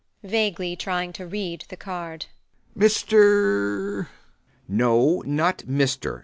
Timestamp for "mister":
5.67-6.19